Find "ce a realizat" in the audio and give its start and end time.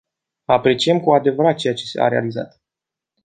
1.73-2.61